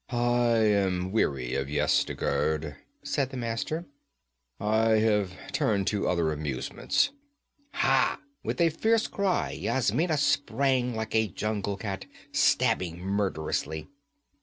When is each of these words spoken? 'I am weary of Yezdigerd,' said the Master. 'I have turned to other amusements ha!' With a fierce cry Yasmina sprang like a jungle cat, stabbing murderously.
'I 0.09 0.55
am 0.57 1.11
weary 1.11 1.53
of 1.53 1.67
Yezdigerd,' 1.69 2.75
said 3.03 3.29
the 3.29 3.37
Master. 3.37 3.85
'I 4.59 4.87
have 4.97 5.33
turned 5.51 5.85
to 5.85 6.07
other 6.09 6.31
amusements 6.33 7.11
ha!' 7.73 8.19
With 8.43 8.59
a 8.59 8.71
fierce 8.71 9.05
cry 9.05 9.51
Yasmina 9.51 10.17
sprang 10.17 10.95
like 10.95 11.13
a 11.13 11.27
jungle 11.27 11.77
cat, 11.77 12.05
stabbing 12.31 12.97
murderously. 12.99 13.89